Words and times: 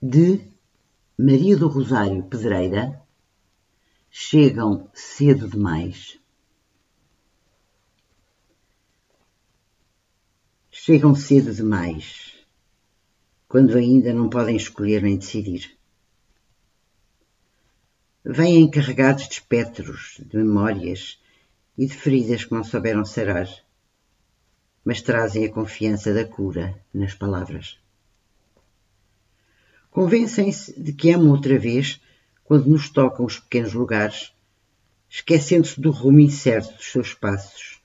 de 0.00 0.40
Maria 1.18 1.56
do 1.56 1.66
Rosário 1.66 2.22
Pedreira 2.22 3.02
chegam 4.08 4.88
cedo 4.94 5.48
demais. 5.48 6.20
Chegam 10.70 11.16
cedo 11.16 11.52
demais, 11.52 12.32
quando 13.48 13.76
ainda 13.76 14.14
não 14.14 14.30
podem 14.30 14.56
escolher 14.56 15.02
nem 15.02 15.18
decidir. 15.18 15.76
Vêm 18.24 18.70
carregados 18.70 19.26
de 19.26 19.34
espectros, 19.34 20.20
de 20.24 20.36
memórias 20.36 21.20
e 21.76 21.86
de 21.86 21.94
feridas 21.94 22.44
que 22.44 22.54
não 22.54 22.62
souberam 22.62 23.04
sarar, 23.04 23.48
mas 24.84 25.02
trazem 25.02 25.44
a 25.44 25.52
confiança 25.52 26.14
da 26.14 26.24
cura 26.24 26.80
nas 26.94 27.14
palavras. 27.14 27.78
Convencem-se 29.98 30.80
de 30.80 30.92
que 30.92 31.10
amam 31.10 31.32
outra 31.32 31.58
vez 31.58 32.00
quando 32.44 32.70
nos 32.70 32.88
tocam 32.88 33.26
os 33.26 33.40
pequenos 33.40 33.72
lugares, 33.72 34.32
esquecendo-se 35.10 35.80
do 35.80 35.90
rumo 35.90 36.20
incerto 36.20 36.72
dos 36.76 36.92
seus 36.92 37.14
passos, 37.14 37.80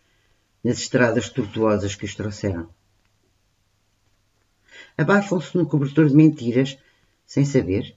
nas 0.63 0.77
estradas 0.77 1.27
tortuosas 1.27 1.95
que 1.95 2.05
os 2.05 2.13
trouxeram. 2.13 2.70
Abafam-se 4.95 5.58
no 5.58 5.66
cobertor 5.66 6.08
de 6.08 6.16
mentiras, 6.16 6.77
sem 7.26 7.45
saber, 7.45 7.95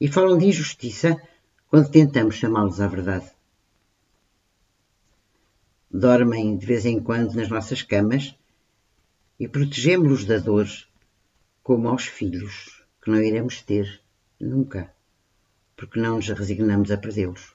e 0.00 0.08
falam 0.08 0.38
de 0.38 0.46
injustiça 0.46 1.20
quando 1.68 1.90
tentamos 1.90 2.36
chamá-los 2.36 2.80
à 2.80 2.88
verdade. 2.88 3.30
Dormem 5.90 6.56
de 6.56 6.64
vez 6.64 6.86
em 6.86 6.98
quando 6.98 7.34
nas 7.34 7.50
nossas 7.50 7.82
camas 7.82 8.34
e 9.38 9.46
protegemos-los 9.46 10.24
da 10.24 10.38
dor, 10.38 10.66
como 11.62 11.86
aos 11.90 12.06
filhos 12.06 12.85
que 13.06 13.10
não 13.12 13.22
iremos 13.22 13.62
ter 13.62 14.02
nunca, 14.40 14.92
porque 15.76 16.00
não 16.00 16.16
nos 16.16 16.26
resignamos 16.26 16.90
a 16.90 16.98
perdê-los. 16.98 17.54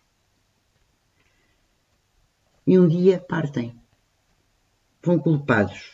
E 2.65 2.79
um 2.79 2.87
dia 2.87 3.19
partem. 3.19 3.77
Vão 5.03 5.19
culpados. 5.19 5.91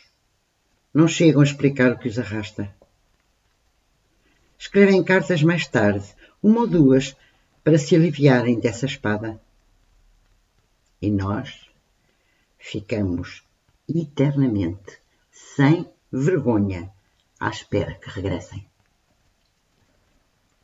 Não 0.94 1.08
chegam 1.08 1.42
a 1.42 1.44
explicar 1.44 1.92
o 1.92 1.98
que 1.98 2.08
os 2.08 2.20
arrasta. 2.20 2.72
Escrevem 4.60 5.04
cartas 5.04 5.42
mais 5.42 5.66
tarde, 5.66 6.06
uma 6.44 6.62
ou 6.62 6.68
duas, 6.68 7.18
para 7.64 7.80
se 7.80 7.96
aliviarem 7.96 8.60
dessa 8.60 8.86
espada. 8.86 9.42
E 11.02 11.10
nós 11.10 11.68
ficamos 12.60 13.44
eternamente, 13.90 15.00
sem 15.32 15.90
vergonha, 16.12 16.94
à 17.40 17.50
espera 17.50 17.96
que 17.96 18.12
regressem. 18.12 18.64